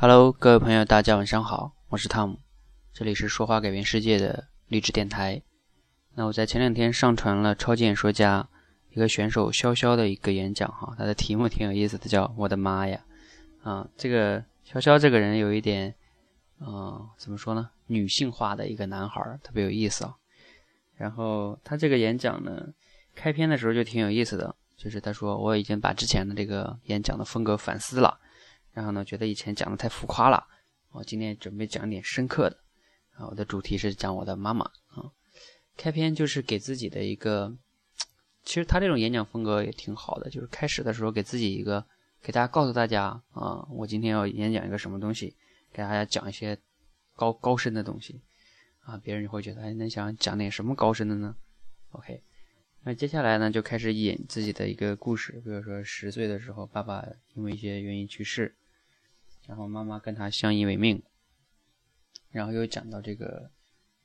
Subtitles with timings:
[0.00, 2.38] Hello，各位朋友，大家晚上好，我是汤姆，
[2.92, 5.42] 这里是说话改变世界的励志电台。
[6.14, 8.48] 那我在前两天上传了超级演说家
[8.90, 13.04] 一个选手潇潇的一个演讲哈，他的题目挺有意思的，叫我的妈呀！
[13.64, 15.92] 啊，这个潇潇这个人有一点，
[16.60, 17.68] 嗯，怎么说呢？
[17.88, 20.14] 女性化的一个男孩，特别有意思啊。
[20.96, 22.68] 然后他这个演讲呢，
[23.16, 28.16] 开篇的时候就挺有意思的，就是他说我已经把之前的这个演讲的风格反思了。
[28.78, 30.46] 然后呢，觉得以前讲的太浮夸了，
[30.92, 32.56] 我今天准备讲点深刻的。
[33.16, 35.10] 啊，我的主题是讲我的妈妈啊。
[35.76, 37.58] 开篇就是给自己的一个，
[38.44, 41.84] 其实他这种演讲风格也挺好的，就是开始的时候给自己一个，
[42.22, 45.34] 给大家告诉大家啊，我今天要演讲一个什么东西，
[45.72, 46.56] 给大家讲一些
[47.16, 48.20] 高高深的东西
[48.84, 51.34] 啊，别人就会觉得，哎，那想讲点什么高深的呢
[51.90, 52.22] ？OK，
[52.84, 57.04] 那接下来呢，就开始演自己的一个故事，比如说十岁的时候，爸爸
[57.34, 58.54] 因为一些原因去世。
[59.48, 61.02] 然后妈妈跟他相依为命，
[62.30, 63.50] 然后又讲到这个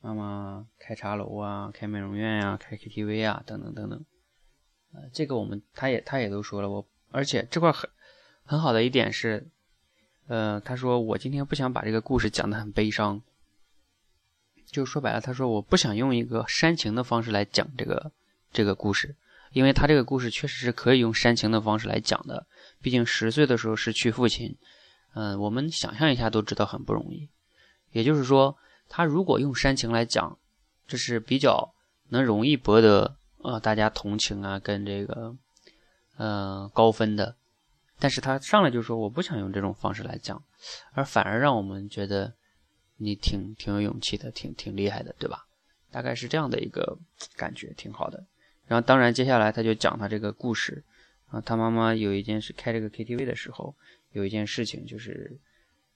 [0.00, 4.04] 妈妈开茶楼啊、开美容院呀、开 KTV 啊等等等等，
[4.94, 7.90] 呃，这个我们他也他也都说了，我而且这块很
[8.44, 9.48] 很好的一点是，
[10.28, 13.20] 呃，他说我今天不想把这个故事讲得很悲伤，
[14.64, 18.12] 就说白了，他说我不想用一个煽情的方式来讲这个
[18.52, 19.16] 这个故事，
[19.50, 22.46] 因为他这个故事确实是可以用煽情的方式来讲的，
[22.80, 24.56] 毕竟十岁的时候失去父亲。
[25.14, 27.28] 嗯，我们想象一下都知道很不容易。
[27.90, 28.56] 也就是说，
[28.88, 30.38] 他如果用煽情来讲，
[30.86, 31.74] 这是比较
[32.08, 35.36] 能容易博得呃大家同情啊，跟这个
[36.16, 37.36] 嗯高分的。
[37.98, 40.42] 但是他上来就说我不想用这种方式来讲，
[40.92, 42.32] 而反而让我们觉得
[42.96, 45.46] 你挺挺有勇气的，挺挺厉害的，对吧？
[45.90, 46.98] 大概是这样的一个
[47.36, 48.24] 感觉，挺好的。
[48.66, 50.82] 然后当然接下来他就讲他这个故事
[51.28, 53.74] 啊，他妈妈有一件事开这个 KTV 的时候。
[54.12, 55.38] 有一件事情，就是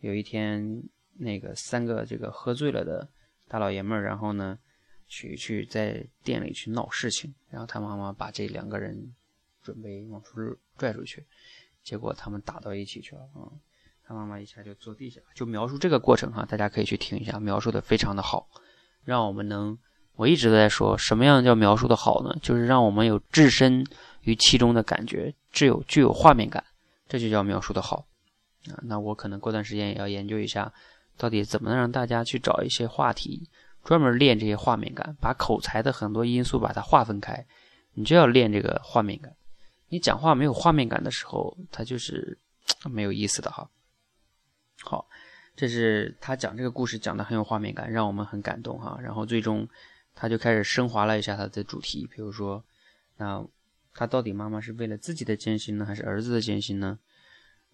[0.00, 0.82] 有一天，
[1.18, 3.08] 那个三个这个喝醉了的
[3.48, 4.58] 大老爷们儿，然后呢，
[5.06, 9.14] 去去在店里去闹事情，然后他妈妈把这两个人
[9.62, 10.40] 准备往出
[10.76, 11.24] 拽出去，
[11.82, 13.50] 结果他们打到一起去了啊！
[14.06, 18.48] 他妈妈一下就坐地下，就描述这个过程哈，大家可以去听一下，描述的非常的好，
[19.02, 19.78] 让我们能，
[20.14, 22.38] 我一直都在说，什么样叫描述的好呢？
[22.42, 23.84] 就是让我们有置身
[24.22, 26.62] 于其中的感觉，具有具有画面感。
[27.06, 28.06] 这就叫描述的好
[28.70, 28.80] 啊！
[28.82, 30.72] 那我可能过段时间也要研究一下，
[31.16, 33.48] 到底怎么能让大家去找一些话题，
[33.84, 37.46] 专门练这些画面感，把口才的很多因素把它划分开。
[37.94, 39.34] 你就要练这个画面感。
[39.88, 42.38] 你讲话没有画面感的时候，它就是
[42.90, 43.68] 没有意思的哈。
[44.82, 45.06] 好，
[45.54, 48.98] 这是他讲这个故事讲的很有画面感，让我们很感动哈。
[49.02, 49.68] 然后最终
[50.14, 52.64] 他就开始升华了一下他的主题，比如说
[53.16, 53.46] 那。
[53.96, 56.98] 他到底妈妈是为了自己的艰辛呢，还是儿子的艰辛呢？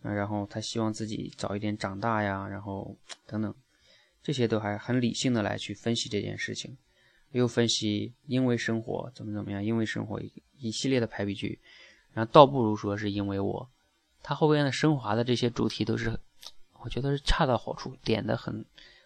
[0.03, 2.97] 然后他希望自己早一点长大呀，然后
[3.27, 3.55] 等等，
[4.23, 6.77] 这些都还很理性的来去分析这件事情，
[7.33, 10.21] 又分析因为生活怎么怎么样，因为生活
[10.59, 11.59] 一系列的排比句，
[12.13, 13.69] 然后倒不如说是因为我，
[14.23, 16.19] 他后边的升华的这些主题都是，
[16.83, 18.65] 我觉得是恰到好处，点的很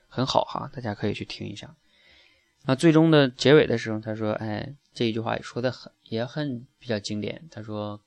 [0.08, 1.74] 很好哈，大家可以去听一下。
[2.66, 7.46] 那最终的结尾的时候，他说：“哎，这一句话也说的很，也很比较经典。
[7.50, 8.00] 他说：‘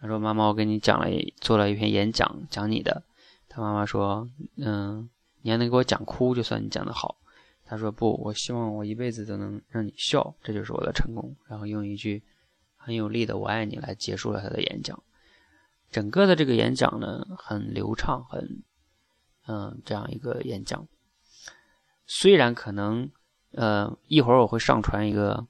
[0.00, 1.08] 他说妈妈，我跟你讲了，
[1.40, 3.02] 做了一篇演讲，讲你的。’
[3.48, 5.08] 他妈妈说：‘嗯，
[5.42, 7.16] 你还能给我讲哭，就算你讲的好。’
[7.66, 12.22] 他说：‘不，我希望我一辈子都能让你笑，这就是我的成功。’然后用一句
[12.76, 15.00] 很有力的‘我爱你’来结束了他的演讲。
[15.90, 18.62] 整个的这个演讲呢，很流畅，很
[19.46, 20.86] 嗯，这样一个演讲。
[22.06, 23.10] 虽然可能。”
[23.52, 25.44] 呃，一会儿我会上传一个，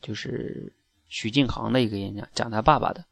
[0.00, 0.72] 就是
[1.08, 3.04] 许晋航的一个演讲，讲他爸爸的。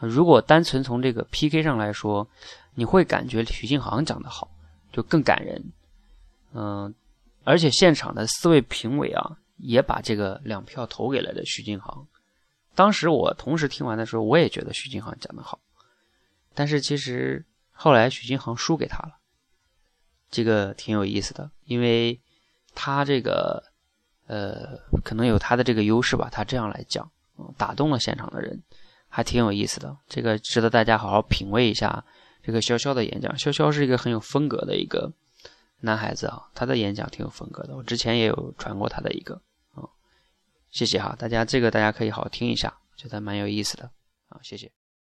[0.00, 2.28] 如果单纯从这个 PK 上来说，
[2.74, 4.50] 你会感觉许晋航讲的好，
[4.92, 5.72] 就更感人。
[6.52, 6.94] 嗯，
[7.44, 12.06] 而且现场的四位评委啊，也把这个两票投给了的许晋航。
[12.74, 15.60] 当时我同时听完的时候，我也觉得许晋航讲的好，
[16.54, 19.18] 但是其实后来许晋航输给他了，
[20.30, 22.20] 这个挺有意思的，因为。
[22.76, 23.62] 他这个，
[24.26, 26.28] 呃，可能有他的这个优势吧。
[26.28, 27.08] 他这样来讲，
[27.56, 28.60] 打动了现场的人，
[29.14, 29.96] 还挺有意思的。
[30.08, 32.04] 这个值得大家好好品味一下。
[32.42, 35.12] 这个潇潇的演讲，潇潇是一个很有风格的一个
[35.82, 37.76] 男孩子啊，他的演讲挺有风格的。
[37.76, 39.40] 我之前也有传过他的一个，
[39.74, 39.86] 啊，
[40.72, 43.88] 谢谢哈，大家这个大家可以好好听一下，觉得蛮有意思的，
[44.30, 44.72] 啊，谢谢。